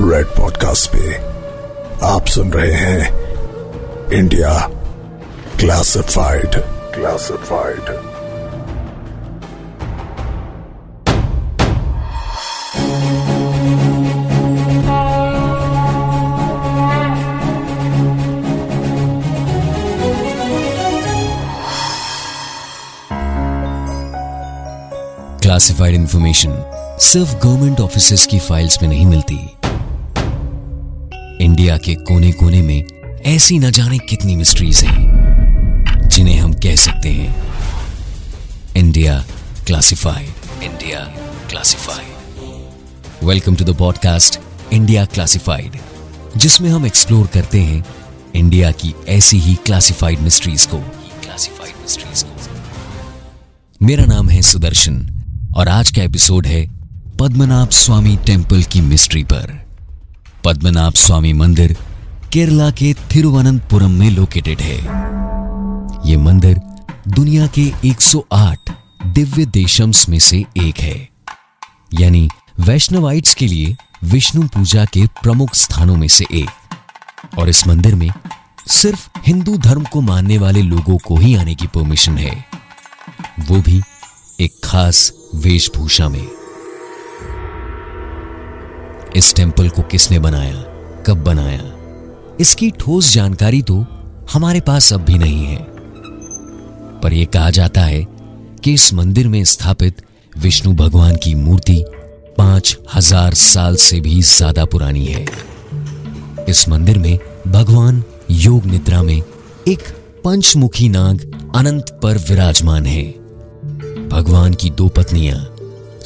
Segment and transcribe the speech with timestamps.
[0.00, 1.14] Red podcast पे
[2.06, 2.98] आप सुन रहे हैं
[4.12, 4.70] India
[5.60, 6.50] classified
[6.94, 7.80] classified
[25.42, 26.64] classified information
[27.00, 29.55] सिर्फ़ गवर्नमेंट ऑफिसर्स की फाइल्स में नहीं मिलती।
[31.46, 32.84] इंडिया के कोने कोने में
[33.26, 37.52] ऐसी न जाने कितनी मिस्ट्रीज हैं, जिन्हें हम कह सकते हैं।
[38.76, 39.24] India
[39.66, 41.00] classified India
[41.50, 44.40] classified welcome to the podcast
[44.72, 45.78] India classified
[46.36, 47.84] जिसमें हम एक्सप्लोर करते हैं
[48.34, 55.22] इंडिया की ऐसी ही क्लासिफाइड मिस्ट्रीज को। क्लासिफाइड मिस्ट्रीज को। मेरा नाम है सुदर्शन,
[55.56, 56.66] और आज का एपिसोड है
[57.20, 59.65] पद्मनाभ स्वामी टेंपल की मिस्ट्री पर।
[60.46, 61.76] पद्मनाभ स्वामी मंदिर
[62.32, 64.78] केरला के थिरुवनंतपुरम में लोकेटेड है।
[66.10, 66.60] यह मंदिर
[67.08, 68.58] दुनिया के 108
[69.06, 71.08] दिव्य देशम्स में से एक है।
[72.00, 72.28] यानी
[72.60, 76.50] वैष्णवाइट्स के लिए विष्णु पूजा के प्रमुख स्थानों में से एक।
[77.38, 78.10] और इस मंदिर में
[78.68, 82.44] सिर्फ़ हिंदू धर्म को मानने वाले लोगों को ही आने की परमिशन है।
[83.40, 83.82] वो भी
[84.40, 86.35] एक खास वेशभूषा में।
[89.16, 90.54] इस टेंपल को किसने बनाया,
[91.06, 91.62] कब बनाया?
[92.40, 93.74] इसकी ठोस जानकारी तो
[94.32, 95.56] हमारे पास अब भी नहीं है।
[97.00, 98.04] पर यह कहा जाता है
[98.64, 100.02] कि इस मंदिर में स्थापित
[100.38, 101.84] विष्णु भगवान की मूर्ति
[102.38, 105.24] पाँच हज़ार साल से भी ज़्यादा पुरानी है।
[106.48, 109.16] इस मंदिर में भगवान योग निद्रा में
[109.68, 109.88] एक
[110.24, 111.20] पंचमुखी नाग
[111.56, 113.04] अनंत पर विराजमान है।
[114.08, 115.38] भगवान की दो पत्नियाँ,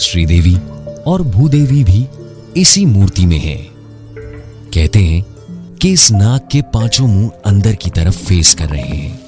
[0.00, 0.56] श्रीदेवी
[1.06, 2.06] और भूदेवी भी
[2.56, 3.56] इसी मूर्ति में है।
[4.74, 5.22] कहते हैं
[5.76, 9.20] कि इस नाग के पाँचों मुँह अंदर की तरफ़ फेस कर रहे हैं।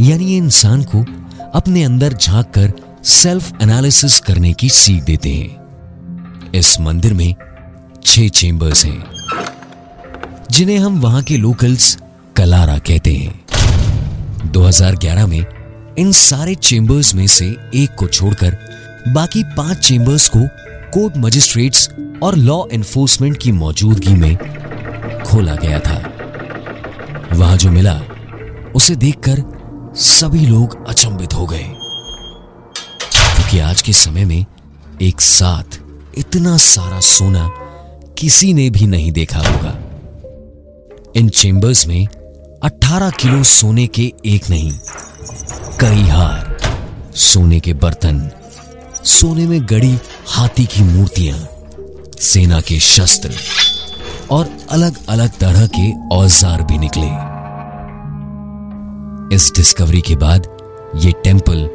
[0.00, 1.04] यानी इंसान को
[1.54, 2.72] अपने अंदर झाँक कर
[3.04, 7.34] सेल्फ एनालिसिस करने की सीख देते हैं। इस मंदिर में
[8.04, 9.04] छह चेंबर्स हैं,
[10.50, 11.98] जिन्हें हम वहाँ के लोकल्स
[12.36, 13.40] कलारा कहते हैं।
[14.52, 15.44] 2011 में
[15.98, 18.58] इन सारे चेंबर्स में से एक को छोड़कर
[19.08, 20.40] बाकी पाँच चेंबर्स को
[20.92, 21.88] कोर्ट मजिस्ट्रेट्स
[22.22, 24.36] और लॉ एनफोर्समेंट की मौजूदगी में
[25.22, 26.12] खोला गया था।
[27.36, 28.02] वहाँ जो मिला,
[28.74, 29.42] उसे देखकर
[29.96, 31.64] सभी लोग अचंभित हो गए।
[33.18, 34.46] क्योंकि आज के समय में
[35.02, 35.80] एक साथ
[36.18, 37.48] इतना सारा सोना
[38.18, 39.78] किसी ने भी नहीं देखा होगा।
[41.16, 42.08] इन चेंबर्स में
[42.62, 44.72] 18 किलो सोने के एक नहीं,
[45.80, 46.58] कई हार,
[47.14, 48.30] सोने के बर्तन,
[49.04, 51.38] सोने में गड़ी हाथी की मूर्तियाँ
[52.22, 53.34] सेना के शस्त्र
[54.30, 57.06] और अलग अलग तरह के औज़ार भी निकले।
[59.36, 60.46] इस डिस्कवरी के बाद
[60.96, 61.68] यह टेंपल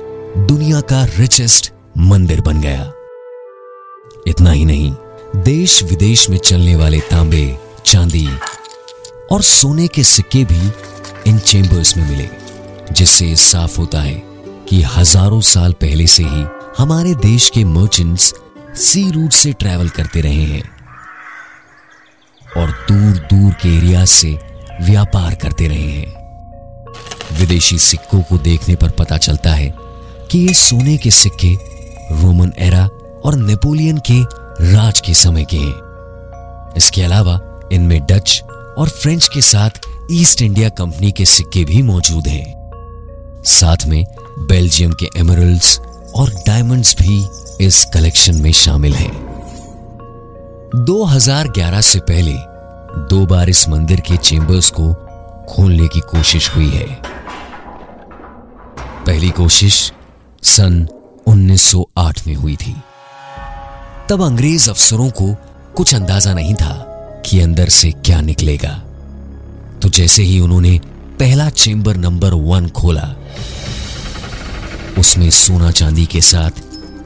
[0.48, 2.92] दुनिया का रिचेस्ट मंदिर बन गया।
[4.28, 4.94] इतना ही नहीं
[5.44, 8.28] देश विदेश में चलने वाले तांबे, चांदी
[9.32, 10.72] और सोने के सिक्के भी
[11.30, 12.30] इन चेंबर्स में मिले,
[12.92, 14.22] जिससे साफ़ होता है
[14.70, 16.46] कि हज़ारों साल पहले से ही
[16.78, 18.34] हमारे देश के मर्चेंट्स
[18.76, 20.64] सी रूट से ट्रैवल करते रहे हैं
[22.58, 24.40] और दूर दूर के एरिया से
[24.82, 29.74] व्यापार करते रहे हैं। विदेशी सिक्कों को देखने पर पता चलता है
[30.32, 31.54] कि ये सोने के सिक्के
[32.22, 32.86] रोमन एरा
[33.26, 34.22] और नेपोलियन के
[34.74, 37.40] राज के समय के हैं। इसके अलावा
[37.72, 38.42] इनमें डच
[38.78, 39.70] और फ्रेंच के साथ
[40.12, 42.72] ईस्ट इंडिया कंपनी के सिक्के भी मौजूद हैं।
[43.46, 44.06] साथ में
[44.40, 45.80] बेल्जियम के एमरल्ड्स
[46.16, 49.14] और डायमंड्स भी इस कलेक्शन में शामिल हैं।
[50.76, 52.34] 2011 से पहले
[53.10, 54.94] दो बार इस मंदिर के चेंबर्स को
[55.50, 57.02] खोलने की कोशिश हुई है।
[58.80, 59.94] पहली कोशिश
[60.44, 60.88] सन
[61.28, 62.76] 1908 में हुई थी।
[64.10, 65.36] तब अंग्रेज़ अफसरों को
[65.78, 66.74] कुछ अंदाज़ा नहीं था
[67.26, 68.84] कि अंदर से क्या निकलेगा।
[69.82, 70.82] तो जैसे ही उन्होंने
[71.20, 73.16] पहला चेंबर नंबर वन खोला,
[75.00, 76.52] उसमें सोना चांदी के साथ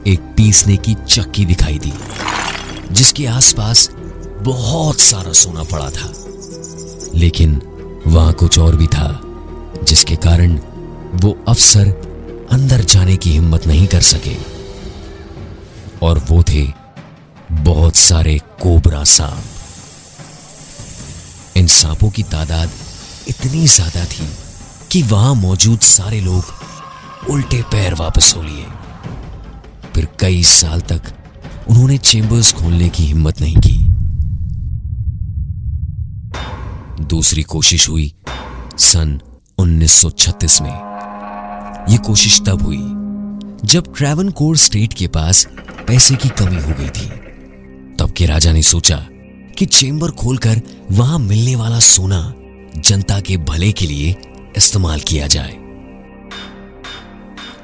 [0.06, 1.92] एक पीसने की चक्की दिखाई दी,
[2.92, 3.88] जिसके आसपास
[4.42, 6.12] बहुत सारा सोना पड़ा था।
[7.14, 7.60] लेकिन
[8.06, 9.20] वहाँ कुछ और भी था,
[9.82, 10.58] जिसके कारण
[11.14, 11.88] वो अफसर
[12.52, 14.36] अंदर जाने की हिम्मत नहीं कर सके।
[16.02, 16.66] और वो थे
[17.52, 19.44] बहुत सारे कोबरा सांप।
[21.56, 22.70] इन सांपों की तादाद
[23.28, 24.28] इतनी ज़्यादा थी
[24.90, 28.66] कि वहाँ मौजूद सारे लोग उल्टे पैर वापस हो लिए।
[29.98, 31.02] फिर कई साल तक
[31.70, 33.78] उन्होंने चेंबर्स खोलने की हिम्मत नहीं की।
[37.04, 38.14] दूसरी कोशिश हुई
[38.78, 39.20] सन
[39.58, 40.74] 1936 में।
[41.90, 42.78] यह कोशिश तब हुई
[43.64, 45.48] जब ट्रेवनकोर स्टेट के पास
[45.88, 47.08] पैसे की कमी हो गई थी।
[47.96, 49.06] तब के राजा ने सोचा
[49.58, 50.60] कि चेंबर खोलकर
[50.90, 52.34] वहाँ मिलने वाला सोना
[52.76, 54.16] जनता के भले के लिए
[54.56, 55.56] इस्तेमाल किया जाए।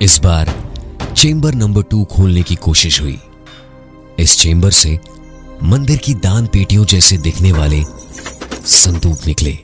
[0.02, 0.73] इस बार
[1.16, 3.20] चेंबर नंबर टू खोलने की कोशिश हुई।
[4.18, 5.00] इस चेंबर से
[5.62, 7.84] मंदिर की दान पेटियों जैसे दिखने वाले
[8.66, 9.58] संदूक निकले,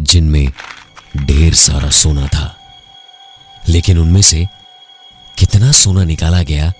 [0.00, 0.52] जिनमें
[1.16, 2.56] ढेर सारा सोना था।
[3.68, 4.46] लेकिन उनमें से
[5.38, 6.72] कितना सोना निकाला गया,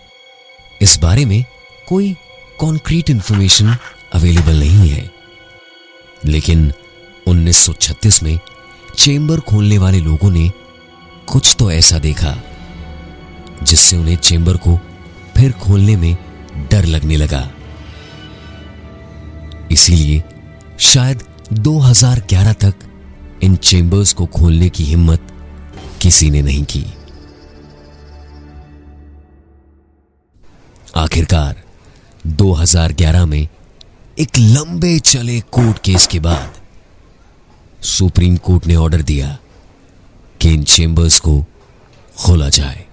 [0.83, 1.45] इस बारे में
[1.89, 2.17] कोई
[2.59, 3.77] कॉन्क्रीट इंफॉर्मेशन
[4.15, 5.11] अवेलेबल नहीं है।
[6.25, 6.73] लेकिन
[7.27, 8.41] 1936 में
[8.99, 10.53] चेंबर खोलने वाले लोगों ने
[11.27, 12.39] कुछ तो ऐसा देखा।
[13.63, 14.81] जिससे उन्हें चेंबर को
[15.37, 16.17] फिर खोलने में
[16.71, 17.51] डर लगने लगा।
[19.73, 20.25] इसीलिए
[20.79, 21.23] शायद
[21.53, 22.75] 2011 तक
[23.43, 25.27] इन चेंबर्स को खोलने की हिम्मत
[26.03, 26.87] किसी ने नहीं की।
[30.97, 31.63] आखिरकार
[32.27, 33.49] 2011 में
[34.19, 36.53] एक लंबे चले कोर्ट केस के बाद
[37.83, 39.39] सुप्रीम कोर्ट ने ऑर्डर दिया
[40.41, 41.45] कि इन चेंबर्स को
[42.19, 42.86] खोला जाए।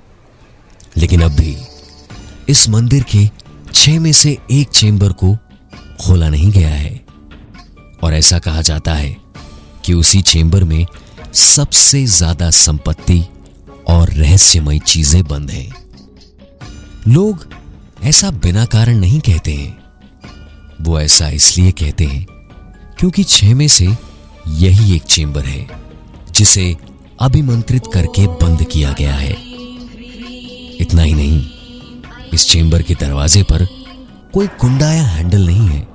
[1.03, 1.55] लेकिन अब भी
[2.49, 3.25] इस मंदिर के
[3.73, 5.33] छह में से एक चेंबर को
[6.01, 7.01] खोला नहीं गया है।
[8.03, 9.15] और ऐसा कहा जाता है
[9.85, 10.85] कि उसी चेंबर में
[11.33, 13.21] सबसे ज़्यादा संपत्ति
[13.87, 15.69] और रहस्यमय चीज़ें बंद हैं।
[17.07, 17.45] लोग
[18.03, 19.77] ऐसा बिना कारण नहीं कहते हैं।
[20.81, 22.25] वो ऐसा इसलिए कहते हैं
[22.99, 23.95] क्योंकि छह में से
[24.47, 25.67] यही एक चेंबर है,
[26.31, 26.75] जिसे
[27.21, 29.52] अभिमंत्रित करके बंद किया गया है।
[30.81, 31.45] इतना ही नहीं,
[32.33, 33.65] इस चेंबर के दरवाजे पर
[34.33, 35.87] कोई कुंडा या हैंडल नहीं है,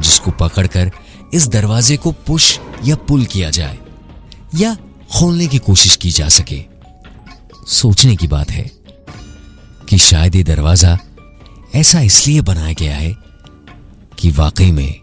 [0.00, 0.90] जिसको पकड़कर
[1.34, 3.78] इस दरवाजे को पुश या पुल किया जाए,
[4.54, 4.74] या
[5.12, 6.62] खोलने की कोशिश की जा सके।
[7.68, 8.70] सोचने की बात है
[9.88, 10.98] कि शायद ये दरवाज़ा
[11.74, 13.14] ऐसा इसलिए बनाया गया है
[14.18, 15.00] कि वाकई में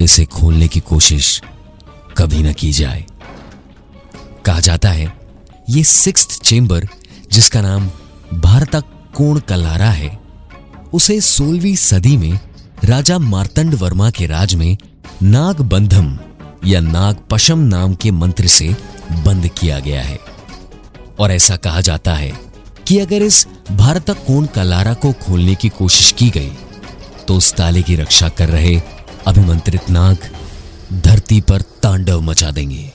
[0.00, 1.40] इसे खोलने की कोशिश
[2.18, 3.04] कभी ना की जाए।
[4.46, 5.12] कहा जाता है,
[5.70, 6.86] ये सिक्स चेंबर,
[7.32, 7.90] जिसका नाम
[8.34, 8.74] भारत
[9.14, 10.18] कोण कलारा है।
[10.92, 12.38] उसे सोलहवीं सदी में
[12.84, 14.76] राजा मार्तंड वर्मा के राज में
[15.22, 16.18] नाग बंधम
[16.64, 18.68] या नाग पशम नाम के मंत्र से
[19.24, 20.18] बंद किया गया है।
[21.18, 22.32] और ऐसा कहा जाता है
[22.86, 26.52] कि अगर इस भारत कोण कलारा को खोलने की कोशिश की गई
[27.28, 28.80] तो उस ताले की रक्षा कर रहे
[29.26, 30.28] अभिमंत्रित नाग
[30.92, 32.92] धरती पर तांडव मचा देंगे।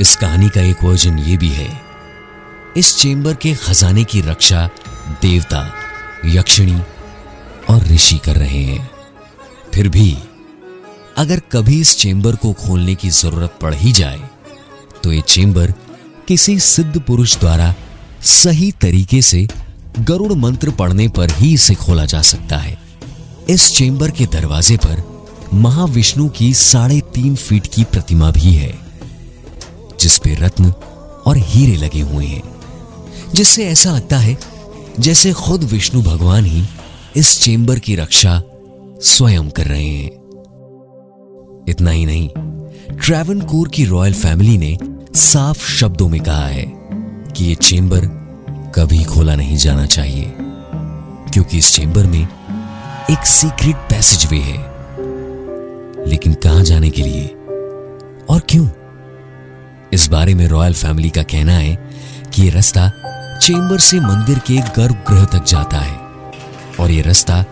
[0.00, 1.87] इस कहानी का एक वर्जन ये भी है
[2.76, 4.66] इस चेंबर के खजाने की रक्षा
[5.22, 5.60] देवता,
[6.26, 6.80] यक्षिणी
[7.70, 8.90] और ऋषि कर रहे हैं।
[9.74, 10.16] फिर भी,
[11.18, 14.20] अगर कभी इस चेंबर को खोलने की ज़रूरत पड़ ही जाए
[15.02, 15.72] तो ये चेंबर
[16.28, 17.74] किसी सिद्ध पुरुष द्वारा
[18.22, 19.46] सही तरीके से
[19.98, 22.76] गरुड़ मंत्र पढ़ने पर ही इसे खोला जा सकता है।
[23.48, 25.02] इस चेंबर के दरवाजे पर
[25.54, 28.72] महाविष्णु की साढ़े तीन फीट की प्रतिमा भी है
[30.00, 30.72] जिसपे रत्न
[31.26, 32.42] और हीरे लगे हुए हैं।
[33.34, 34.38] जिससे ऐसा लगता है
[35.00, 36.64] जैसे खुद विष्णु भगवान ही
[37.16, 38.42] इस चेंबर की रक्षा
[39.00, 40.10] स्वयं कर रहे हैं।
[41.68, 42.28] इतना ही नहीं
[42.96, 44.78] ट्रेवनकोर की रॉयल फैमिली ने
[45.14, 46.72] साफ़ शब्दों में कहा है
[47.36, 48.00] कि यह चेंबर
[48.74, 50.32] कभी खोला नहीं जाना चाहिए,
[51.32, 52.28] क्योंकि इस चेंबर में
[53.10, 54.58] एक सीक्रेट पैसेज वे है।
[56.06, 57.26] लेकिन कहाँ जाने के लिए?
[58.30, 58.68] और क्यों?
[59.92, 61.90] इस बारे में रॉयल फैमिली का कहना है
[62.34, 62.92] कि यह रास्ता
[63.48, 65.96] चेंबर से मंदिर के गर्भगृह तक जाता है
[66.80, 67.44] और यह रास्ता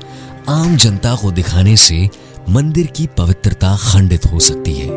[0.48, 2.10] आम जनता को दिखाने से
[2.48, 4.88] मंदिर की पवित्रता खंडित हो सकती है।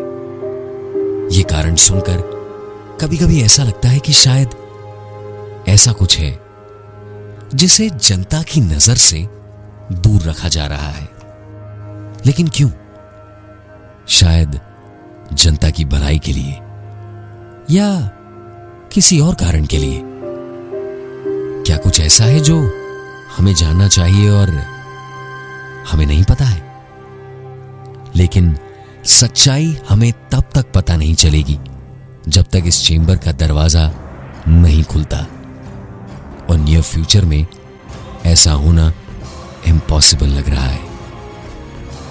[1.37, 2.17] यह कारण सुनकर
[3.01, 4.49] कभी कभी ऐसा लगता है कि शायद
[5.67, 6.39] ऐसा कुछ है,
[7.55, 9.27] जिसे जनता की नज़र से
[9.91, 11.09] दूर रखा जा रहा है।
[12.25, 12.69] लेकिन क्यों?
[14.07, 14.59] शायद
[15.33, 16.51] जनता की भलाई के लिए
[17.79, 18.11] या
[18.93, 20.08] किसी और कारण के लिए?
[21.65, 22.57] क्या कुछ ऐसा है जो
[23.37, 24.49] हमें जानना चाहिए और
[25.91, 26.83] हमें नहीं पता है?
[28.15, 28.57] लेकिन
[29.05, 31.59] सच्चाई हमें तब तक पता नहीं चलेगी
[32.27, 33.91] जब तक इस चेंबर का दरवाज़ा
[34.47, 35.17] नहीं खुलता।
[36.49, 37.47] और नियर फ्यूचर में
[38.25, 38.93] ऐसा होना
[39.67, 40.79] इम्पॉसिबल लग रहा है।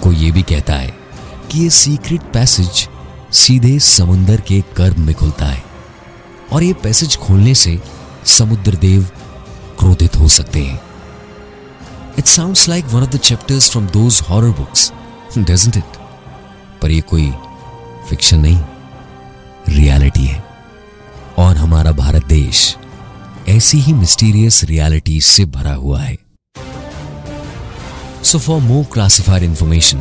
[0.03, 0.93] कोई ये भी कहता है
[1.51, 2.89] कि ये सीक्रेट पैसेज
[3.31, 5.63] सीधे समुंदर के गर्भ में खुलता है।
[6.53, 7.79] और ये पैसेज खोलने से
[8.25, 9.07] समुद्र देव
[9.79, 10.81] क्रोधित हो सकते हैं।
[12.17, 14.91] It sounds like one of the chapters from those horror books
[15.37, 15.97] doesn't it
[16.81, 17.31] पर ये कोई
[18.09, 18.63] फिक्शन नहीं
[19.69, 20.43] रियलिटी है।
[21.37, 22.75] और हमारा भारत देश
[23.49, 26.17] ऐसी ही मिस्टीरियस रियलिटी से भरा हुआ है।
[28.23, 29.99] So for more classified information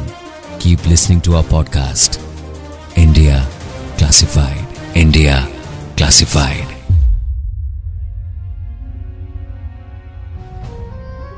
[0.63, 2.21] keep listening to our podcast
[2.99, 3.45] India
[3.99, 5.41] classified India
[5.97, 6.68] classified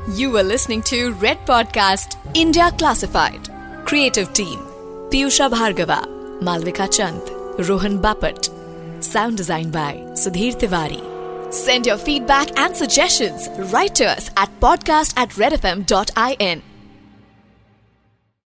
[0.09, 3.49] You were listening to Red Podcast India Classified.
[3.85, 4.59] Creative Team
[5.11, 6.07] Piyusha Bhargava,
[6.41, 7.21] Malvika Chand,
[7.69, 8.49] Rohan Bapat.
[9.03, 11.53] Sound design by Sudhir Tiwari.
[11.53, 16.70] Send your feedback and suggestions right to us at podcast at redfm.in.